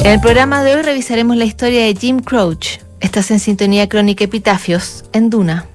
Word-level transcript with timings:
En 0.00 0.12
el 0.12 0.20
programa 0.20 0.62
de 0.64 0.76
hoy 0.76 0.82
revisaremos 0.82 1.36
la 1.36 1.44
historia 1.44 1.84
de 1.84 1.94
Jim 1.94 2.20
Croce. 2.20 2.80
Estás 3.00 3.30
en 3.30 3.40
sintonía 3.40 3.88
crónica 3.88 4.24
Epitafios 4.24 5.04
en 5.12 5.28
Duna. 5.28 5.66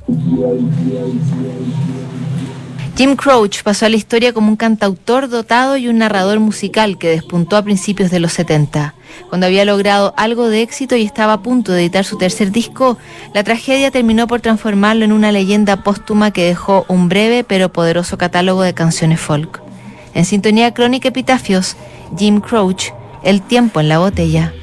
Jim 2.96 3.16
Croce 3.16 3.62
pasó 3.64 3.86
a 3.86 3.90
la 3.90 3.96
historia 3.96 4.34
como 4.34 4.50
un 4.50 4.56
cantautor 4.56 5.30
dotado 5.30 5.78
y 5.78 5.88
un 5.88 5.98
narrador 5.98 6.40
musical 6.40 6.98
que 6.98 7.10
despuntó 7.10 7.58
a 7.58 7.64
principios 7.64 8.12
de 8.12 8.20
los 8.20 8.34
70. 8.34 8.94
Cuando 9.30 9.48
había 9.48 9.66
logrado 9.66 10.14
algo 10.16 10.48
de 10.48 10.62
éxito 10.62 10.96
y 10.96 11.04
estaba 11.04 11.34
a 11.34 11.42
punto 11.42 11.72
de 11.72 11.82
editar 11.82 12.06
su 12.06 12.18
tercer 12.18 12.52
disco, 12.52 12.98
la 13.34 13.44
tragedia 13.44 13.92
terminó 13.92 14.28
por 14.28 14.42
transformarlo 14.42 15.06
en 15.06 15.12
una 15.12 15.32
leyenda 15.32 15.84
póstuma 15.84 16.32
que 16.32 16.46
dejó 16.46 16.86
un 16.88 17.10
breve 17.10 17.44
pero 17.44 17.70
poderoso 17.70 18.18
catálogo 18.18 18.62
de 18.62 18.74
canciones 18.74 19.20
folk. 19.20 19.62
En 20.14 20.26
sintonía 20.26 20.74
crónica 20.74 21.10
Epitafios, 21.10 21.76
Jim 22.18 22.42
Croce, 22.42 22.94
El 23.24 23.42
tiempo 23.42 23.80
en 23.80 23.88
la 23.88 24.00
botella. 24.00 24.54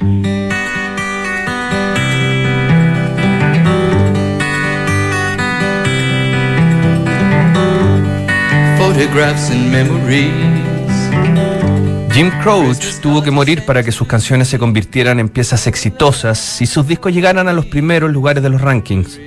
Jim 12.13 12.29
Croce 12.43 12.99
tuvo 13.01 13.23
que 13.23 13.31
morir 13.31 13.65
para 13.65 13.81
que 13.83 13.91
sus 13.91 14.07
canciones 14.07 14.47
se 14.47 14.59
convirtieran 14.59 15.19
en 15.19 15.29
piezas 15.29 15.65
exitosas 15.65 16.61
y 16.61 16.67
sus 16.67 16.85
discos 16.85 17.13
llegaran 17.13 17.47
a 17.47 17.53
los 17.53 17.65
primeros 17.65 18.11
lugares 18.11 18.43
de 18.43 18.49
los 18.49 18.61
rankings. 18.61 19.19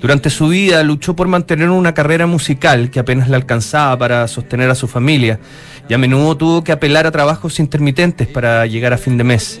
Durante 0.00 0.30
su 0.30 0.48
vida 0.48 0.82
luchó 0.82 1.16
por 1.16 1.28
mantener 1.28 1.70
una 1.70 1.94
carrera 1.94 2.26
musical 2.26 2.90
que 2.90 3.00
apenas 3.00 3.28
le 3.28 3.36
alcanzaba 3.36 3.96
para 3.98 4.28
sostener 4.28 4.70
a 4.70 4.74
su 4.74 4.88
familia 4.88 5.40
y 5.88 5.94
a 5.94 5.98
menudo 5.98 6.36
tuvo 6.36 6.64
que 6.64 6.72
apelar 6.72 7.06
a 7.06 7.10
trabajos 7.10 7.58
intermitentes 7.58 8.28
para 8.28 8.66
llegar 8.66 8.92
a 8.92 8.98
fin 8.98 9.16
de 9.16 9.24
mes. 9.24 9.60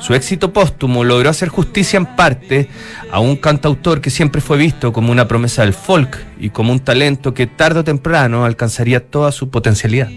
Su 0.00 0.14
éxito 0.14 0.52
póstumo 0.52 1.04
logró 1.04 1.30
hacer 1.30 1.48
justicia 1.48 1.96
en 1.96 2.06
parte 2.06 2.68
a 3.10 3.20
un 3.20 3.36
cantautor 3.36 4.00
que 4.00 4.10
siempre 4.10 4.40
fue 4.40 4.58
visto 4.58 4.92
como 4.92 5.10
una 5.10 5.26
promesa 5.26 5.62
del 5.62 5.72
folk 5.72 6.18
y 6.38 6.50
como 6.50 6.72
un 6.72 6.80
talento 6.80 7.32
que 7.32 7.46
tarde 7.46 7.80
o 7.80 7.84
temprano 7.84 8.44
alcanzaría 8.44 9.04
toda 9.04 9.32
su 9.32 9.50
potencialidad. 9.50 10.10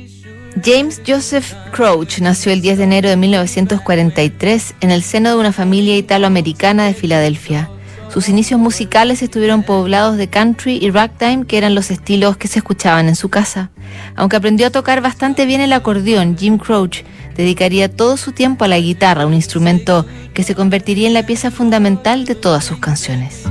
James 0.63 1.01
Joseph 1.07 1.53
Crouch 1.71 2.19
nació 2.19 2.51
el 2.51 2.61
10 2.61 2.79
de 2.79 2.83
enero 2.83 3.09
de 3.09 3.15
1943 3.17 4.75
en 4.81 4.91
el 4.91 5.03
seno 5.03 5.29
de 5.29 5.35
una 5.35 5.53
familia 5.53 5.95
italoamericana 5.95 6.85
de 6.85 6.93
Filadelfia. 6.93 7.69
Sus 8.11 8.27
inicios 8.27 8.59
musicales 8.59 9.21
estuvieron 9.21 9.61
poblados 9.61 10.17
de 10.17 10.27
country 10.27 10.79
y 10.81 10.89
ragtime, 10.89 11.45
que 11.45 11.57
eran 11.57 11.75
los 11.75 11.91
estilos 11.91 12.37
que 12.37 12.47
se 12.47 12.59
escuchaban 12.59 13.07
en 13.07 13.15
su 13.15 13.29
casa. 13.29 13.69
Aunque 14.15 14.35
aprendió 14.35 14.67
a 14.67 14.71
tocar 14.71 15.01
bastante 15.01 15.45
bien 15.45 15.61
el 15.61 15.73
acordeón, 15.73 16.35
Jim 16.37 16.57
Crouch 16.57 17.03
dedicaría 17.35 17.87
todo 17.87 18.17
su 18.17 18.31
tiempo 18.31 18.65
a 18.65 18.67
la 18.67 18.79
guitarra, 18.79 19.27
un 19.27 19.35
instrumento 19.35 20.07
que 20.33 20.43
se 20.43 20.55
convertiría 20.55 21.07
en 21.07 21.13
la 21.13 21.25
pieza 21.25 21.51
fundamental 21.51 22.25
de 22.25 22.35
todas 22.35 22.65
sus 22.65 22.79
canciones. 22.79 23.43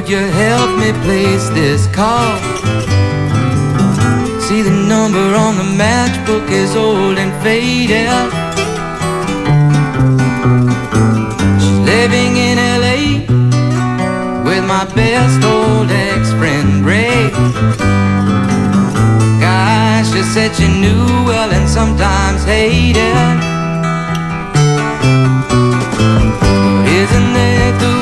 Could 0.00 0.08
you 0.08 0.16
help 0.16 0.78
me 0.78 0.92
place 1.04 1.50
this 1.50 1.86
call? 1.88 2.38
See 4.40 4.62
the 4.62 4.70
number 4.88 5.26
on 5.44 5.56
the 5.56 5.68
matchbook 5.76 6.48
is 6.48 6.74
old 6.74 7.18
and 7.18 7.30
faded. 7.42 8.08
She's 11.60 11.78
living 11.92 12.32
in 12.48 12.56
LA 12.80 13.00
with 14.42 14.64
my 14.66 14.86
best 14.94 15.44
old 15.44 15.90
ex-friend 15.90 16.82
Ray. 16.82 17.28
Gosh, 19.38 20.10
she 20.12 20.22
said 20.22 20.54
she 20.56 20.68
knew 20.80 21.04
well 21.28 21.50
and 21.52 21.68
sometimes 21.68 22.42
hated. 22.44 23.36
Isn't 26.88 27.32
that 27.34 27.78
the 27.80 27.99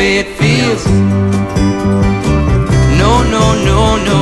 way 0.00 0.16
it 0.16 0.28
feels. 0.40 0.82
No, 3.00 3.12
no, 3.34 3.44
no, 3.68 3.80
no. 4.08 4.20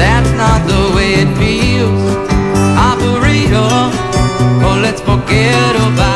That's 0.00 0.32
not 0.42 0.60
the 0.72 0.82
way 0.96 1.10
it 1.24 1.30
feels. 1.40 2.04
Operator, 2.90 3.68
oh, 3.78 4.64
oh, 4.64 4.76
let's 4.84 5.02
forget 5.10 5.72
about 5.88 6.13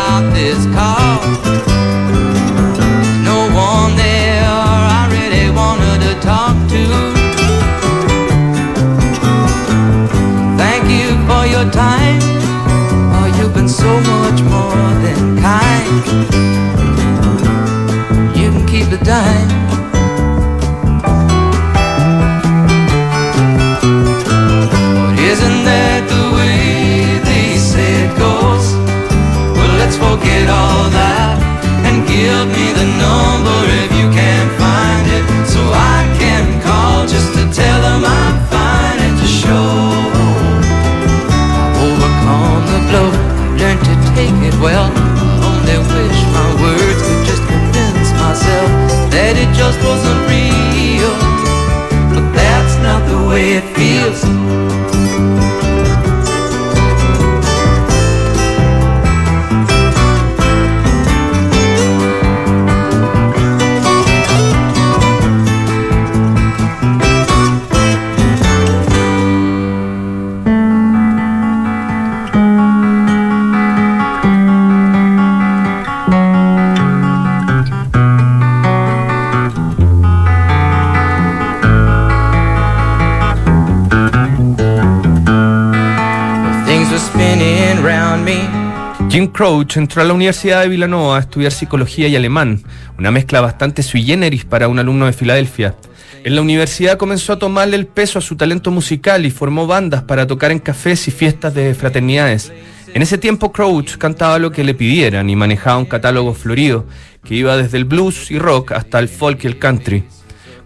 it 53.59 53.77
feels. 53.77 53.88
Jim 89.11 89.27
Crouch 89.27 89.79
entró 89.79 90.03
a 90.03 90.05
la 90.05 90.13
Universidad 90.13 90.61
de 90.61 90.69
Villanova 90.69 91.17
a 91.17 91.21
estudiar 91.21 91.51
psicología 91.51 92.09
y 92.09 92.17
alemán, 92.17 92.63
una 92.99 93.11
mezcla 93.11 93.41
bastante 93.41 93.83
sui 93.83 94.03
generis 94.03 94.45
para 94.45 94.69
un 94.69 94.79
alumno 94.79 95.07
de 95.07 95.15
Filadelfia. 95.15 95.75
En 96.25 96.35
la 96.35 96.43
universidad 96.43 96.99
comenzó 96.99 97.33
a 97.33 97.39
tomarle 97.39 97.77
el 97.77 97.87
peso 97.87 98.19
a 98.19 98.23
su 98.23 98.37
talento 98.37 98.71
musical 98.71 99.25
y 99.25 99.31
formó 99.31 99.67
bandas 99.67 100.03
para 100.03 100.27
tocar 100.27 100.51
en 100.51 100.59
cafés 100.59 101.09
y 101.09 101.11
fiestas 101.11 101.55
de 101.55 101.75
fraternidades. 101.75 102.53
En 102.93 103.01
ese 103.01 103.17
tiempo 103.17 103.51
Crouch 103.51 103.97
cantaba 103.97 104.39
lo 104.39 104.53
que 104.53 104.63
le 104.63 104.75
pidieran 104.75 105.31
y 105.31 105.37
manejaba 105.37 105.79
un 105.79 105.87
catálogo 105.87 106.35
florido 106.35 106.85
que 107.25 107.35
iba 107.35 107.57
desde 107.57 107.79
el 107.79 107.87
blues 107.87 108.31
y 108.31 108.39
rock 108.39 108.73
hasta 108.73 108.99
el 108.99 109.09
folk 109.09 109.43
y 109.45 109.47
el 109.47 109.59
country. 109.59 110.05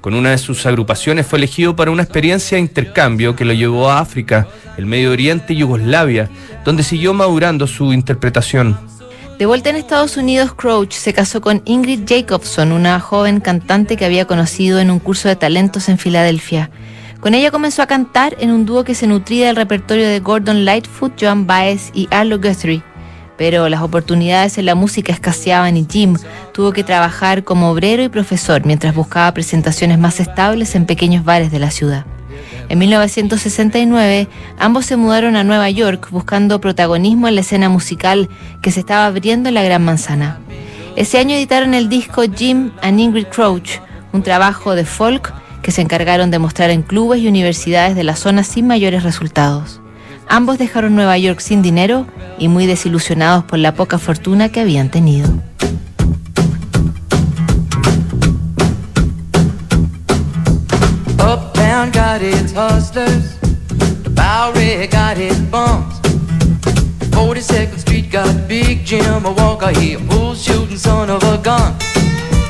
Con 0.02 0.14
una 0.14 0.30
de 0.30 0.38
sus 0.38 0.66
agrupaciones 0.66 1.28
fue 1.28 1.38
elegido 1.38 1.76
para 1.76 1.92
una 1.92 2.02
experiencia 2.02 2.56
de 2.56 2.62
intercambio 2.62 3.36
que 3.36 3.44
lo 3.44 3.52
llevó 3.52 3.88
a 3.88 4.00
África, 4.00 4.48
el 4.76 4.84
Medio 4.84 5.12
Oriente 5.12 5.52
y 5.52 5.58
Yugoslavia, 5.58 6.28
donde 6.64 6.82
siguió 6.82 7.14
madurando 7.14 7.68
su 7.68 7.92
interpretación. 7.92 8.76
De 9.38 9.46
vuelta 9.46 9.70
en 9.70 9.76
Estados 9.76 10.16
Unidos, 10.16 10.54
Crouch 10.54 10.92
se 10.92 11.12
casó 11.12 11.40
con 11.40 11.62
Ingrid 11.66 12.00
Jacobson, 12.04 12.72
una 12.72 12.98
joven 12.98 13.38
cantante 13.38 13.96
que 13.96 14.04
había 14.04 14.26
conocido 14.26 14.80
en 14.80 14.90
un 14.90 14.98
curso 14.98 15.28
de 15.28 15.36
talentos 15.36 15.88
en 15.88 15.98
Filadelfia. 15.98 16.70
Con 17.20 17.34
ella 17.34 17.52
comenzó 17.52 17.82
a 17.82 17.86
cantar 17.86 18.36
en 18.40 18.50
un 18.50 18.66
dúo 18.66 18.82
que 18.82 18.96
se 18.96 19.06
nutría 19.06 19.46
del 19.46 19.56
repertorio 19.56 20.08
de 20.08 20.18
Gordon 20.18 20.64
Lightfoot, 20.64 21.12
Joan 21.20 21.46
Baez 21.46 21.92
y 21.94 22.08
Arlo 22.10 22.38
Guthrie. 22.38 22.82
Pero 23.36 23.68
las 23.68 23.82
oportunidades 23.82 24.58
en 24.58 24.66
la 24.66 24.74
música 24.74 25.12
escaseaban 25.12 25.76
y 25.76 25.86
Jim 25.90 26.16
tuvo 26.52 26.72
que 26.72 26.84
trabajar 26.84 27.44
como 27.44 27.70
obrero 27.70 28.02
y 28.02 28.08
profesor 28.08 28.64
mientras 28.64 28.94
buscaba 28.94 29.32
presentaciones 29.34 29.98
más 29.98 30.20
estables 30.20 30.74
en 30.74 30.86
pequeños 30.86 31.24
bares 31.24 31.50
de 31.50 31.58
la 31.58 31.70
ciudad. 31.70 32.04
En 32.68 32.78
1969, 32.78 34.28
ambos 34.58 34.86
se 34.86 34.96
mudaron 34.96 35.36
a 35.36 35.44
Nueva 35.44 35.68
York 35.68 36.08
buscando 36.10 36.60
protagonismo 36.60 37.28
en 37.28 37.34
la 37.34 37.42
escena 37.42 37.68
musical 37.68 38.30
que 38.62 38.70
se 38.70 38.80
estaba 38.80 39.06
abriendo 39.06 39.50
en 39.50 39.56
la 39.56 39.62
Gran 39.62 39.84
Manzana. 39.84 40.38
Ese 40.96 41.18
año 41.18 41.34
editaron 41.34 41.74
el 41.74 41.88
disco 41.90 42.22
Jim 42.34 42.70
and 42.80 42.98
Ingrid 42.98 43.26
Crouch, 43.26 43.80
un 44.12 44.22
trabajo 44.22 44.74
de 44.74 44.86
folk 44.86 45.34
que 45.60 45.70
se 45.70 45.82
encargaron 45.82 46.30
de 46.30 46.38
mostrar 46.38 46.70
en 46.70 46.82
clubes 46.82 47.20
y 47.20 47.28
universidades 47.28 47.94
de 47.94 48.04
la 48.04 48.16
zona 48.16 48.42
sin 48.42 48.66
mayores 48.66 49.02
resultados. 49.02 49.81
Ambos 50.32 50.56
dejaron 50.56 50.94
Nueva 50.94 51.18
York 51.18 51.40
sin 51.40 51.60
dinero 51.60 52.06
y 52.38 52.48
muy 52.48 52.64
desilusionados 52.64 53.44
por 53.44 53.58
la 53.58 53.74
poca 53.74 53.98
fortuna 53.98 54.48
que 54.48 54.60
habían 54.60 54.88
tenido. 54.88 55.28
Uptown 61.18 61.90
got 61.92 62.22
its 62.22 62.50
hustlers, 62.54 63.36
the 64.04 64.08
Bowery 64.08 64.86
got 64.86 65.18
its 65.18 65.38
bums. 65.50 66.00
42nd 67.10 67.78
Street 67.78 68.10
got 68.10 68.48
Big 68.48 68.86
Jim, 68.86 69.24
walker, 69.36 69.68
he 69.78 69.92
a 69.92 69.98
bull 69.98 70.34
shooting 70.34 70.78
son 70.78 71.10
of 71.10 71.22
a 71.24 71.36
gun. 71.42 71.74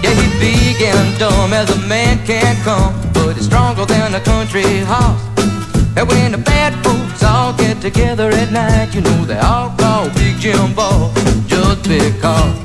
Yeah, 0.04 0.14
he's 0.14 0.38
big 0.38 0.80
and 0.82 1.18
dumb 1.18 1.52
as 1.52 1.68
a 1.68 1.80
man 1.88 2.24
can 2.24 2.54
come, 2.62 2.94
but 3.12 3.34
he's 3.34 3.46
stronger 3.46 3.84
than 3.86 4.14
a 4.14 4.20
country 4.20 4.84
horse. 4.86 5.20
And 5.96 6.08
when 6.08 6.30
the 6.30 6.38
bad 6.38 6.74
all 6.86 7.01
get 7.62 7.80
together 7.80 8.28
at 8.30 8.50
night, 8.50 8.94
you 8.94 9.00
know 9.00 9.24
they 9.24 9.38
all 9.38 9.70
call 9.76 10.04
Big 10.18 10.36
Jim 10.38 10.74
Ball 10.74 11.12
just 11.46 11.82
because. 11.94 12.56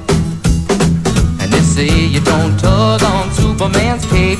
And 1.41 1.49
they 1.53 1.63
say 1.75 1.89
you 2.15 2.21
don't 2.21 2.57
tug 2.59 3.03
on 3.03 3.31
Superman's 3.31 4.05
cape, 4.05 4.39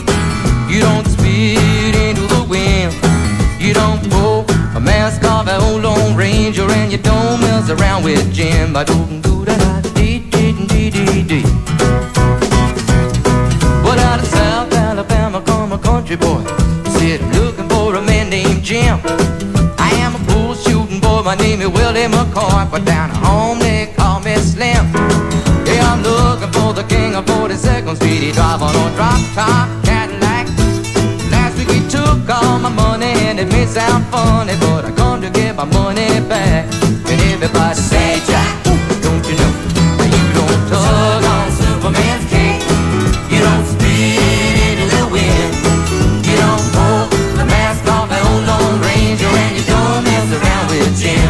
you 0.72 0.80
don't 0.88 1.08
spit 1.16 1.94
into 2.08 2.26
the 2.36 2.44
wind, 2.54 2.92
you 3.62 3.74
don't 3.74 4.02
pull 4.12 4.40
a 4.76 4.80
mask 4.80 5.24
off 5.24 5.48
an 5.48 5.62
old 5.62 5.84
Lone 5.84 6.16
Ranger, 6.16 6.68
and 6.80 6.92
you 6.92 6.98
don't 6.98 7.40
mess 7.42 7.70
around 7.70 8.04
with 8.04 8.34
Jim. 8.34 8.76
I 8.76 8.84
don't 8.84 9.22
do 9.22 9.38
dee 10.92 11.24
dee. 11.24 11.44
Well, 13.84 14.00
out 14.10 14.20
of 14.20 14.28
South 14.28 14.74
Alabama 14.74 15.42
come 15.42 15.72
a 15.72 15.78
country 15.78 16.16
boy. 16.16 16.44
Said 16.98 17.22
looking 17.36 17.68
for 17.70 17.96
a 17.96 18.02
man 18.02 18.30
named 18.30 18.64
Jim. 18.64 19.00
My 21.28 21.36
name 21.36 21.60
is 21.60 21.68
Willie 21.68 22.06
McCoy. 22.06 22.72
But 22.72 22.86
down 22.86 23.10
home 23.10 23.60
they 23.60 23.92
call 23.98 24.22
me 24.22 24.34
Slim. 24.36 24.86
Yeah, 25.68 25.92
I'm 25.92 26.02
looking 26.02 26.50
for 26.54 26.72
the 26.72 26.84
king 26.88 27.16
of 27.16 27.26
42nd 27.26 27.98
Street. 27.98 28.24
He 28.24 28.32
drive 28.32 28.62
on 28.62 28.74
a 28.74 28.96
drop 28.96 29.20
top 29.36 29.68
Cadillac. 29.84 30.48
Last 31.30 31.58
week 31.58 31.70
he 31.70 31.82
took 31.90 32.30
all 32.30 32.60
my 32.60 32.70
money 32.70 33.12
and 33.28 33.42
it 33.42 33.52
may 33.52 33.66
sound 33.66 34.06
funny, 34.06 34.54
but 34.62 34.86
I 34.86 34.92
come 34.92 35.20
to 35.22 35.30
get 35.30 35.58
my 35.58 35.66
money 35.66 36.08
back. 36.30 36.87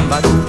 back. 0.10 0.47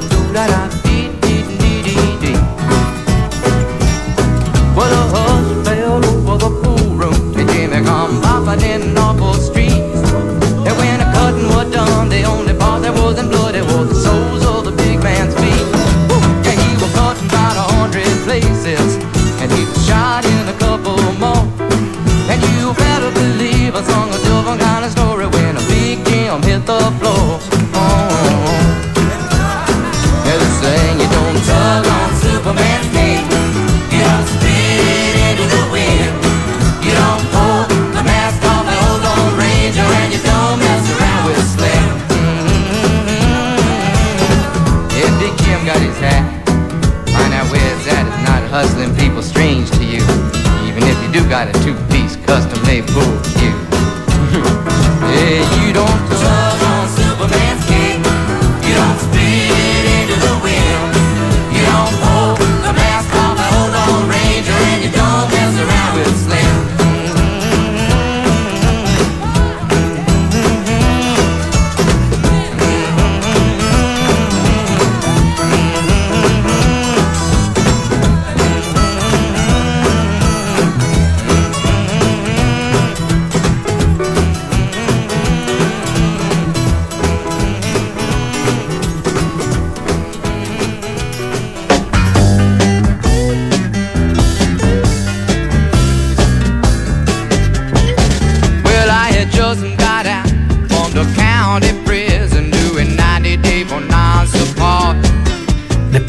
got 51.38 51.54
it 51.54 51.62
too. 51.62 51.87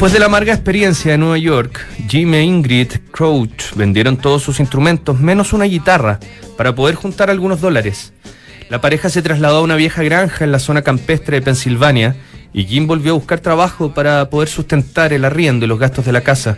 Después 0.00 0.14
de 0.14 0.20
la 0.20 0.26
amarga 0.32 0.54
experiencia 0.54 1.12
de 1.12 1.18
Nueva 1.18 1.36
York, 1.36 1.86
Jim 2.08 2.32
e 2.32 2.42
Ingrid 2.42 2.90
Crouch 3.10 3.74
vendieron 3.74 4.16
todos 4.16 4.42
sus 4.42 4.58
instrumentos 4.58 5.20
menos 5.20 5.52
una 5.52 5.66
guitarra 5.66 6.18
para 6.56 6.74
poder 6.74 6.94
juntar 6.94 7.28
algunos 7.28 7.60
dólares. 7.60 8.14
La 8.70 8.80
pareja 8.80 9.10
se 9.10 9.20
trasladó 9.20 9.58
a 9.58 9.62
una 9.62 9.76
vieja 9.76 10.02
granja 10.02 10.42
en 10.42 10.52
la 10.52 10.58
zona 10.58 10.80
campestre 10.80 11.36
de 11.36 11.42
Pensilvania 11.42 12.16
y 12.54 12.64
Jim 12.64 12.86
volvió 12.86 13.12
a 13.12 13.16
buscar 13.16 13.40
trabajo 13.40 13.92
para 13.92 14.30
poder 14.30 14.48
sustentar 14.48 15.12
el 15.12 15.22
arriendo 15.26 15.66
y 15.66 15.68
los 15.68 15.78
gastos 15.78 16.06
de 16.06 16.12
la 16.12 16.22
casa. 16.22 16.56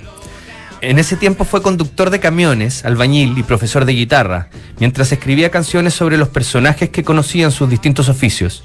En 0.81 1.01
ese 1.01 1.17
tiempo 1.17 1.45
fue 1.45 1.63
conductor 1.63 2.11
de 2.11 2.21
camiones, 2.21 2.85
albañil 2.85 3.37
y 3.37 3.43
profesor 3.43 3.85
de 3.87 3.95
guitarra, 3.95 4.51
mientras 4.79 5.11
escribía 5.11 5.51
canciones 5.51 5.95
sobre 5.95 6.17
los 6.17 6.29
personajes 6.29 6.91
que 6.91 7.03
conocían 7.03 7.51
sus 7.51 7.69
distintos 7.69 8.09
oficios. 8.09 8.63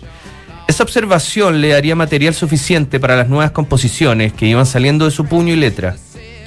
Esa 0.68 0.84
observación 0.84 1.62
le 1.62 1.70
daría 1.70 1.96
material 1.96 2.34
suficiente 2.34 3.00
para 3.00 3.16
las 3.16 3.30
nuevas 3.30 3.52
composiciones 3.52 4.34
que 4.34 4.48
iban 4.48 4.66
saliendo 4.66 5.06
de 5.06 5.12
su 5.12 5.26
puño 5.26 5.54
y 5.54 5.56
letra. 5.56 5.96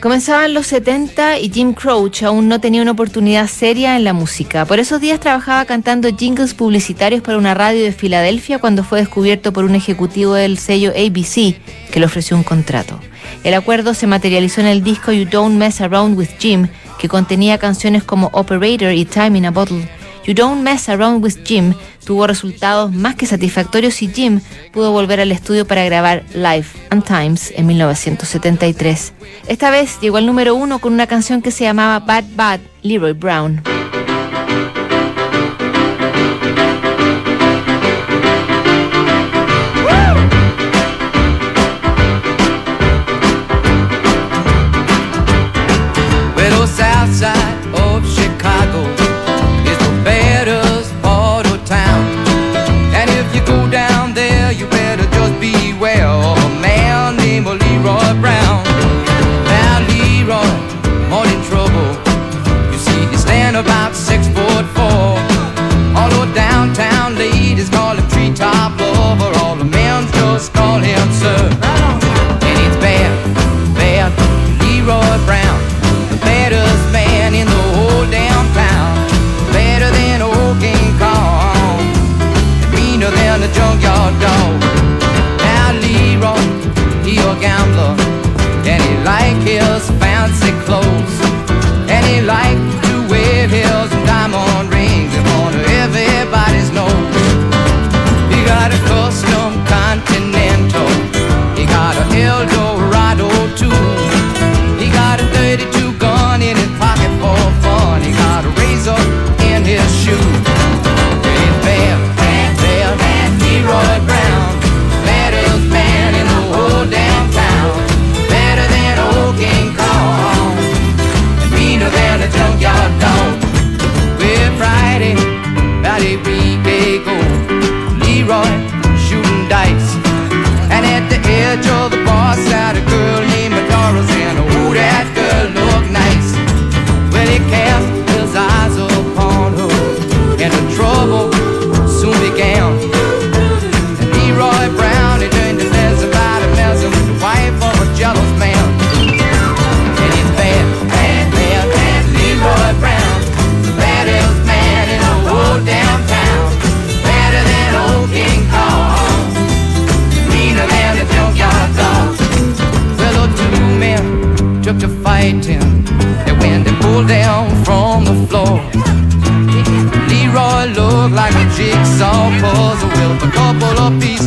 Comenzaban 0.01 0.55
los 0.55 0.67
70 0.67 1.39
y 1.41 1.51
Jim 1.51 1.75
Crouch 1.75 2.23
aún 2.23 2.49
no 2.49 2.59
tenía 2.59 2.81
una 2.81 2.93
oportunidad 2.93 3.47
seria 3.49 3.97
en 3.97 4.05
la 4.05 4.15
música. 4.15 4.65
Por 4.65 4.79
esos 4.79 5.01
días 5.01 5.21
trabajaba 5.21 5.67
cantando 5.67 6.09
jingles 6.15 6.55
publicitarios 6.55 7.23
para 7.23 7.37
una 7.37 7.53
radio 7.53 7.83
de 7.83 7.93
Filadelfia 7.93 8.59
cuando 8.59 8.83
fue 8.83 9.01
descubierto 9.01 9.53
por 9.53 9.65
un 9.65 9.75
ejecutivo 9.75 10.35
del 10.35 10.59
sello 10.59 10.91
ABC 10.91 11.55
que 11.91 12.01
le 12.01 12.07
ofreció 12.07 12.37
un 12.37 12.45
contrato. 12.45 12.99
El 13.45 13.55
acuerdo 13.55 13.93
se 13.93 14.07
materializó 14.07 14.63
en 14.63 14.69
el 14.69 14.83
disco 14.83 15.13
You 15.13 15.27
Don't 15.31 15.57
Mess 15.57 15.81
Around 15.81 16.19
with 16.19 16.31
Jim, 16.39 16.69
que 16.99 17.09
contenía 17.09 17.59
canciones 17.59 18.03
como 18.03 18.31
Operator 18.33 18.93
y 18.93 19.05
Time 19.05 19.39
in 19.39 19.47
a 19.47 19.51
Bottle. 19.51 20.00
You 20.27 20.35
Don't 20.35 20.63
Mess 20.63 20.89
Around 20.89 21.25
with 21.25 21.45
Jim 21.45 21.75
tuvo 22.05 22.27
resultados 22.27 22.93
más 22.93 23.15
que 23.15 23.27
satisfactorios 23.27 24.03
y 24.03 24.09
Jim 24.09 24.41
pudo 24.73 24.93
volver 24.93 25.21
al 25.21 25.33
estudio 25.33 25.67
para 25.67 25.85
grabar 25.85 26.25
Life 26.35 26.79
and 26.91 27.05
Times 27.05 27.53
en 27.57 27.67
1973. 27.67 29.13
Esta 29.49 29.71
vez 29.71 29.99
llegó 30.01 30.17
al 30.17 30.27
número 30.27 30.55
uno 30.55 30.79
con 30.79 30.93
una 30.93 31.07
canción 31.07 31.43
que 31.43 31.51
se 31.51 31.65
llamaba 31.65 32.01
Bad 32.01 32.25
Bad 32.35 32.61
Leroy 32.83 33.13
Brown. 33.13 33.63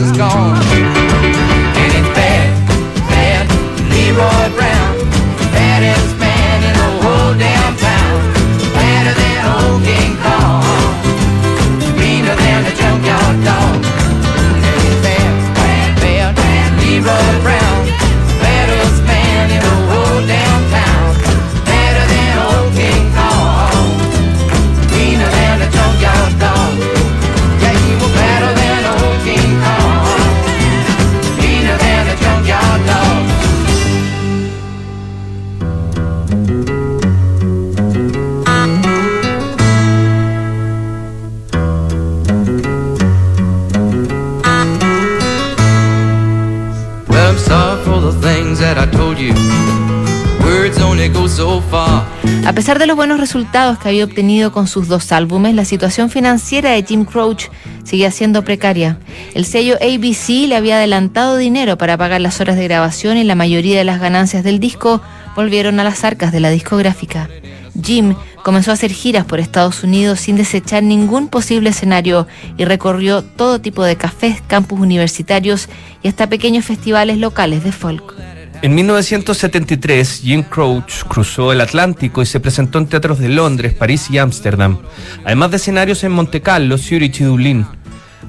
is 0.04 0.12
gone. 0.12 1.03
A 52.54 52.56
pesar 52.56 52.78
de 52.78 52.86
los 52.86 52.96
buenos 52.96 53.20
resultados 53.20 53.80
que 53.80 53.88
había 53.88 54.06
obtenido 54.06 54.52
con 54.52 54.68
sus 54.68 54.88
dos 54.88 55.12
álbumes, 55.12 55.56
la 55.56 55.66
situación 55.66 56.12
financiera 56.12 56.70
de 56.70 56.84
Jim 56.84 57.04
Crouch 57.04 57.46
seguía 57.84 58.12
siendo 58.12 58.44
precaria. 58.44 59.00
El 59.34 59.46
sello 59.46 59.76
ABC 59.82 60.48
le 60.48 60.56
había 60.56 60.76
adelantado 60.76 61.38
dinero 61.38 61.80
para 61.80 61.98
pagar 61.98 62.22
las 62.22 62.40
horas 62.42 62.56
de 62.56 62.66
grabación 62.66 63.18
y 63.18 63.24
la 63.24 63.34
mayoría 63.34 63.80
de 63.80 63.84
las 63.84 64.00
ganancias 64.00 64.44
del 64.44 64.60
disco 64.60 65.02
volvieron 65.36 65.80
a 65.80 65.84
las 65.84 66.04
arcas 66.04 66.32
de 66.32 66.42
la 66.42 66.52
discográfica. 66.52 67.28
Jim 67.84 68.14
comenzó 68.44 68.70
a 68.70 68.76
hacer 68.76 68.92
giras 68.92 69.26
por 69.26 69.40
Estados 69.40 69.84
Unidos 69.84 70.20
sin 70.20 70.36
desechar 70.36 70.84
ningún 70.84 71.30
posible 71.30 71.72
escenario 71.72 72.28
y 72.56 72.66
recorrió 72.66 73.24
todo 73.24 73.62
tipo 73.62 73.84
de 73.84 73.96
cafés, 73.96 74.44
campus 74.46 74.80
universitarios 74.80 75.70
y 76.04 76.08
hasta 76.08 76.30
pequeños 76.30 76.66
festivales 76.66 77.18
locales 77.18 77.64
de 77.64 77.72
folk. 77.72 78.14
En 78.64 78.76
1973, 78.76 80.22
Jim 80.24 80.42
Crouch 80.42 81.04
cruzó 81.10 81.52
el 81.52 81.60
Atlántico 81.60 82.22
y 82.22 82.26
se 82.26 82.40
presentó 82.40 82.78
en 82.78 82.88
teatros 82.88 83.20
de 83.20 83.28
Londres, 83.28 83.74
París 83.74 84.08
y 84.10 84.20
Ámsterdam, 84.20 84.78
además 85.26 85.52
de 85.52 85.58
escenarios 85.58 86.02
en 86.06 86.14
Monte 86.14 86.40
Carlo, 86.40 86.78
Zurich 86.78 87.20
y 87.20 87.26
Dublín. 87.26 87.66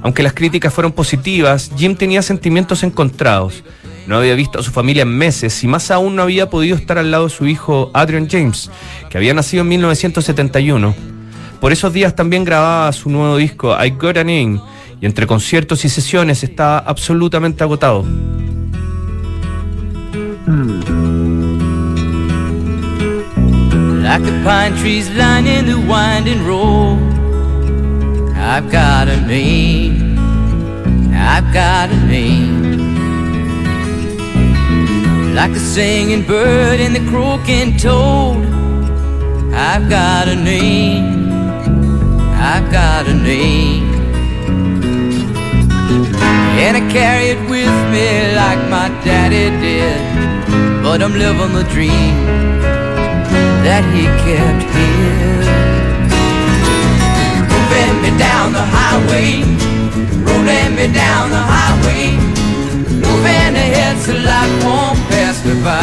Aunque 0.03 0.25
las 0.25 0.33
críticas 0.33 0.75
fueron 0.75 0.91
positivas, 0.91 1.71
Jim 1.77 1.95
tenía 1.95 2.21
sentimientos 2.21 2.83
encontrados. 2.83 3.63
No 4.09 4.17
había 4.17 4.35
visto 4.35 4.59
a 4.59 4.65
su 4.65 4.73
familia 4.73 5.03
en 5.03 5.17
meses 5.17 5.63
y 5.63 5.69
más 5.69 5.93
aún 5.93 6.17
no 6.17 6.23
había 6.23 6.51
podido 6.51 6.77
estar 6.77 6.99
al 6.99 7.13
lado 7.13 7.29
de 7.29 7.31
su 7.31 7.47
hijo 7.47 7.93
Adrian 7.95 8.29
James, 8.29 8.73
que 9.11 9.19
había 9.19 9.35
nacido 9.35 9.61
en 9.61 9.69
1971. 9.69 10.97
Por 11.61 11.71
esos 11.71 11.93
días 11.93 12.17
también 12.17 12.43
grababa 12.43 12.93
su 12.93 13.09
nuevo 13.09 13.37
disco 13.37 13.73
I 13.81 13.91
Got 13.91 14.17
a 14.17 14.25
Name 14.25 14.61
y 15.01 15.07
entre 15.07 15.29
conciertos 15.29 15.85
y 15.85 15.89
sesiones 15.89 16.43
estaba 16.43 16.79
absolutamente 16.79 17.63
agotado. 17.63 18.05
Hmm. 20.45 20.69
Like 24.03 24.23
the 24.23 24.43
pine 24.45 24.77
trees 24.77 25.09
lining 25.09 25.65
the 25.65 25.81
winding 25.81 26.45
road. 26.45 26.99
I've 28.37 28.71
got 28.71 29.09
a 29.09 29.19
name. 29.23 30.19
I've 31.15 31.51
got 31.55 31.89
a 31.89 31.97
name. 31.97 32.63
Like 35.35 35.55
the 35.55 35.61
singing 35.61 36.27
bird 36.27 36.79
and 36.79 36.95
the 36.95 37.11
croaking 37.11 37.79
toad. 37.79 38.45
I've 39.55 39.89
got 39.89 40.29
a 40.29 40.37
name. 40.37 41.33
I've 42.35 42.71
got 42.71 43.07
a 43.09 43.15
name. 43.15 43.95
And 46.61 46.77
I 46.77 46.93
carry 46.93 47.31
it 47.31 47.41
with 47.49 47.75
me 47.93 48.37
like 48.37 48.59
my 48.69 48.89
daddy 49.03 49.49
did. 49.59 50.14
But 50.95 51.03
I'm 51.03 51.19
living 51.19 51.53
the 51.55 51.65
dream 51.75 52.15
that 53.67 53.83
he 53.91 54.07
kept 54.23 54.63
here. 54.79 55.43
Moving 57.51 57.97
me 57.99 58.11
down 58.17 58.53
the 58.55 58.63
highway, 58.63 59.43
rolling 60.23 60.77
me 60.79 60.87
down 60.95 61.35
the 61.35 61.43
highway, 61.43 62.15
moving 63.03 63.55
ahead 63.59 63.99
so 64.07 64.15
life 64.23 64.55
won't 64.63 64.95
pass 65.11 65.43
me 65.43 65.59
by. 65.67 65.83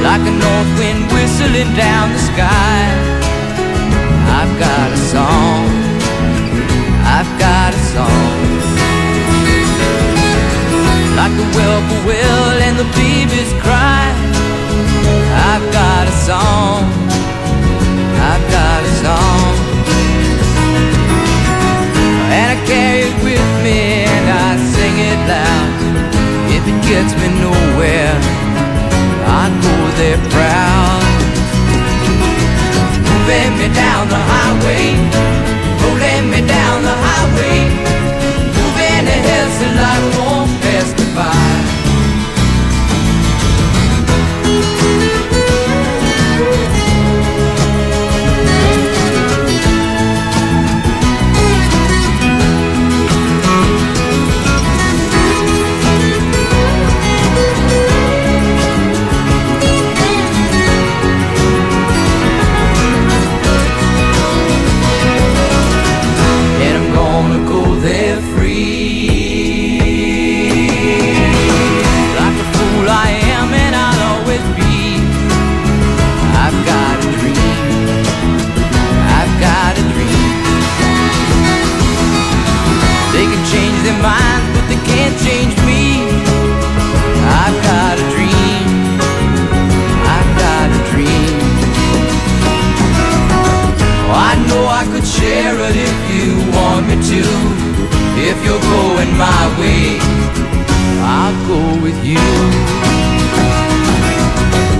Like 0.00 0.24
a 0.24 0.32
north 0.32 0.70
wind 0.80 1.12
whistling 1.12 1.76
down 1.76 2.08
the 2.16 2.22
sky, 2.32 2.88
I've 4.32 4.58
got 4.58 4.88
a 4.92 5.00
song. 5.12 5.68
I've 7.04 7.38
got 7.38 7.74
a 7.74 7.82
song 7.92 8.75
like 11.26 11.38
the 11.38 11.48
whippoorwill 11.58 12.56
and 12.66 12.78
the 12.78 12.86
babies 12.94 13.50
cry. 13.58 14.06
I've 15.50 15.66
got 15.72 16.06
a 16.06 16.16
song, 16.22 16.86
I've 18.30 18.46
got 18.56 18.78
a 18.90 18.92
song, 19.02 19.50
and 22.30 22.46
I 22.54 22.56
carry 22.70 23.10
it 23.10 23.16
with 23.26 23.48
me 23.66 24.06
and 24.06 24.26
I 24.46 24.50
sing 24.74 24.96
it 25.10 25.20
loud. 25.26 25.70
If 26.56 26.62
it 26.72 26.78
gets 26.86 27.12
me 27.18 27.28
nowhere, 27.42 28.14
I 29.26 29.50
go 29.66 29.76
there 29.98 30.20
proud. 30.30 31.02
Moving 33.02 33.52
me 33.58 33.68
down 33.74 34.06
the 34.14 34.22
highway, 34.30 34.94
going 99.06 99.18
my 99.18 99.60
way, 99.60 99.98
I'll 101.02 101.34
go 101.46 101.82
with 101.82 101.98
you. 102.04 102.18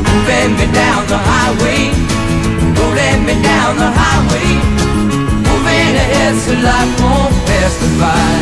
Moving 0.09 0.53
me 0.59 0.67
down 0.73 1.07
the 1.07 1.19
highway, 1.19 1.91
rolling 2.79 3.27
me 3.27 3.35
down 3.43 3.77
the 3.77 3.91
highway, 3.91 4.49
moving 5.49 5.95
ahead 6.03 6.35
so 6.37 6.53
life 6.53 7.01
won't 7.01 7.35
pass 7.47 7.75
me 7.83 7.89
by. 8.01 8.37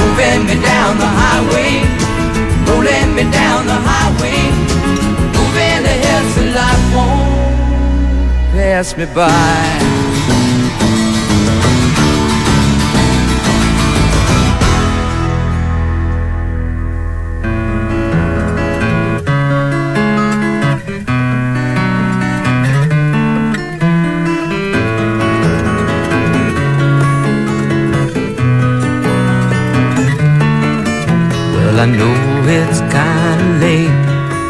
Moving 0.00 0.46
me 0.46 0.56
down 0.62 0.98
the 0.98 1.10
highway, 1.22 1.84
rolling 2.68 3.14
me 3.14 3.24
down 3.30 3.66
the 3.66 3.78
highway, 3.90 4.40
moving 5.36 5.84
ahead 5.92 6.24
so 6.34 6.42
life 6.58 6.94
won't 6.94 8.52
pass 8.52 8.96
me 8.96 9.06
by. 9.14 9.89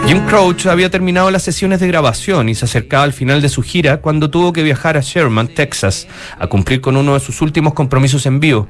Jim 0.05 0.27
Crouch 0.27 0.67
había 0.67 0.91
terminado 0.91 1.31
las 1.31 1.45
sesiones 1.45 1.79
de 1.79 1.87
grabación 1.87 2.49
y 2.49 2.57
se 2.57 2.65
acercaba 2.65 3.05
al 3.05 3.13
final 3.13 3.41
de 3.41 3.49
su 3.49 3.63
gira 3.63 3.99
cuando 3.99 4.31
tuvo 4.31 4.53
que 4.53 4.65
viajar 4.65 4.97
a 4.97 5.01
Sherman, 5.01 5.47
Texas, 5.47 6.09
a 6.41 6.49
cumplir 6.49 6.81
con 6.81 6.97
uno 6.97 7.15
de 7.15 7.21
sus 7.21 7.41
últimos 7.41 7.73
compromisos 7.75 8.27
en 8.27 8.41
vivo. 8.41 8.67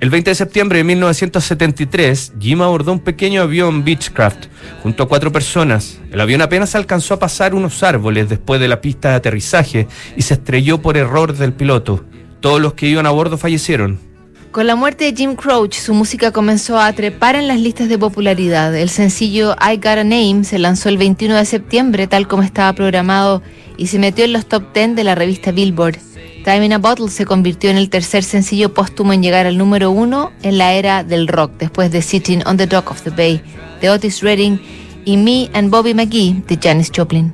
El 0.00 0.08
20 0.08 0.30
de 0.30 0.34
septiembre 0.34 0.78
de 0.78 0.84
1973, 0.84 2.32
Jim 2.40 2.62
abordó 2.62 2.92
un 2.92 3.00
pequeño 3.00 3.42
avión 3.42 3.84
Beechcraft 3.84 4.46
junto 4.82 5.02
a 5.02 5.08
cuatro 5.08 5.30
personas. 5.30 6.00
El 6.10 6.22
avión 6.22 6.40
apenas 6.40 6.74
alcanzó 6.74 7.12
a 7.12 7.18
pasar 7.18 7.54
unos 7.54 7.82
árboles 7.82 8.30
después 8.30 8.62
de 8.62 8.68
la 8.68 8.80
pista 8.80 9.10
de 9.10 9.16
aterrizaje 9.16 9.88
y 10.16 10.22
se 10.22 10.32
estrelló 10.32 10.80
por 10.80 10.96
error 10.96 11.34
del 11.34 11.52
piloto. 11.52 12.02
Todos 12.40 12.62
los 12.62 12.72
que 12.72 12.86
iban 12.86 13.04
a 13.04 13.10
bordo 13.10 13.36
fallecieron. 13.36 14.09
Con 14.50 14.66
la 14.66 14.74
muerte 14.74 15.04
de 15.04 15.16
Jim 15.16 15.36
Crouch, 15.36 15.74
su 15.74 15.94
música 15.94 16.32
comenzó 16.32 16.80
a 16.80 16.92
trepar 16.92 17.36
en 17.36 17.46
las 17.46 17.60
listas 17.60 17.88
de 17.88 17.96
popularidad. 17.96 18.74
El 18.74 18.90
sencillo 18.90 19.54
I 19.54 19.76
Got 19.76 19.86
a 19.86 20.04
Name 20.04 20.42
se 20.42 20.58
lanzó 20.58 20.88
el 20.88 20.98
21 20.98 21.36
de 21.36 21.44
septiembre, 21.44 22.08
tal 22.08 22.26
como 22.26 22.42
estaba 22.42 22.72
programado, 22.72 23.42
y 23.76 23.86
se 23.86 24.00
metió 24.00 24.24
en 24.24 24.32
los 24.32 24.46
top 24.46 24.64
10 24.74 24.96
de 24.96 25.04
la 25.04 25.14
revista 25.14 25.52
Billboard. 25.52 25.98
Time 26.44 26.66
in 26.66 26.72
a 26.72 26.78
Bottle 26.78 27.10
se 27.10 27.26
convirtió 27.26 27.70
en 27.70 27.76
el 27.76 27.90
tercer 27.90 28.24
sencillo 28.24 28.74
póstumo 28.74 29.12
en 29.12 29.22
llegar 29.22 29.46
al 29.46 29.56
número 29.56 29.92
uno 29.92 30.32
en 30.42 30.58
la 30.58 30.72
era 30.72 31.04
del 31.04 31.28
rock, 31.28 31.52
después 31.56 31.92
de 31.92 32.02
Sitting 32.02 32.42
on 32.44 32.56
the 32.56 32.66
Dock 32.66 32.90
of 32.90 33.02
the 33.02 33.10
Bay, 33.10 33.40
de 33.80 33.88
Otis 33.88 34.20
Redding, 34.20 34.60
y 35.04 35.16
Me 35.16 35.48
and 35.52 35.70
Bobby 35.70 35.94
McGee, 35.94 36.42
de 36.48 36.58
Janis 36.60 36.90
Joplin. 36.94 37.32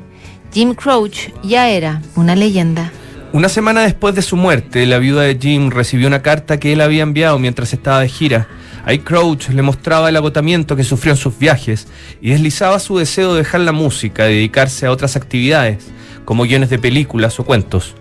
Jim 0.52 0.74
Crouch 0.74 1.30
ya 1.42 1.70
era 1.70 2.02
una 2.14 2.36
leyenda. 2.36 2.92
Una 3.36 3.50
semana 3.50 3.82
después 3.82 4.14
de 4.14 4.22
su 4.22 4.34
muerte, 4.34 4.86
la 4.86 4.96
viuda 4.96 5.20
de 5.20 5.36
Jim 5.38 5.68
recibió 5.68 6.06
una 6.06 6.22
carta 6.22 6.58
que 6.58 6.72
él 6.72 6.80
había 6.80 7.02
enviado 7.02 7.38
mientras 7.38 7.74
estaba 7.74 8.00
de 8.00 8.08
gira. 8.08 8.48
Ahí 8.86 9.00
Crouch 9.00 9.50
le 9.50 9.60
mostraba 9.60 10.08
el 10.08 10.16
agotamiento 10.16 10.74
que 10.74 10.84
sufrió 10.84 11.12
en 11.12 11.18
sus 11.18 11.38
viajes 11.38 11.86
y 12.22 12.30
deslizaba 12.30 12.78
su 12.78 12.96
deseo 12.96 13.34
de 13.34 13.40
dejar 13.40 13.60
la 13.60 13.72
música 13.72 14.30
y 14.30 14.36
dedicarse 14.36 14.86
a 14.86 14.90
otras 14.90 15.16
actividades, 15.16 15.84
como 16.24 16.44
guiones 16.44 16.70
de 16.70 16.78
películas 16.78 17.38
o 17.38 17.44
cuentos. 17.44 17.94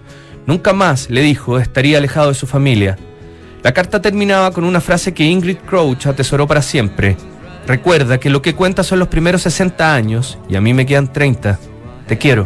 Nunca 0.47 0.71
más, 0.71 1.09
le 1.09 1.21
dijo, 1.21 1.59
estaría 1.59 1.97
alejado 1.97 2.29
de 2.29 2.35
su 2.35 2.47
familia. 2.47 2.97
La 3.61 3.73
carta 3.73 4.01
terminaba 4.01 4.51
con 4.51 4.63
una 4.63 4.79
frase 4.79 5.13
que 5.13 5.25
Ingrid 5.25 5.57
Crouch 5.67 6.05
atesoró 6.07 6.47
para 6.47 6.61
siempre. 6.61 7.17
Recuerda 7.67 8.21
que 8.21 8.29
lo 8.29 8.41
que 8.41 8.55
cuenta 8.55 8.85
son 8.85 8.99
los 8.99 9.09
primeros 9.09 9.41
60 9.41 9.93
años 9.93 10.37
y 10.47 10.55
a 10.55 10.61
mí 10.61 10.73
me 10.73 10.85
quedan 10.85 11.11
30. 11.11 11.59
Te 12.07 12.17
quiero. 12.17 12.45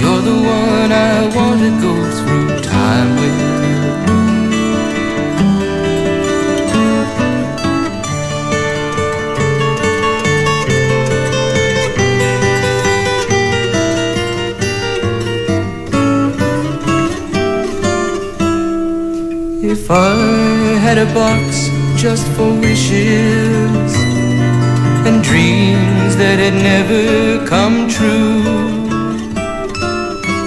you're 0.00 0.22
the 0.22 0.32
one 0.32 0.92
I 0.92 1.28
want 1.36 1.60
to 1.60 1.70
go 1.86 1.94
through 2.18 2.62
time 2.62 3.10
with. 3.20 3.50
If 19.62 19.90
I 19.90 20.14
had 20.84 20.98
a 20.98 21.06
box 21.12 21.68
just 22.00 22.26
for 22.34 22.50
wishes 22.58 23.69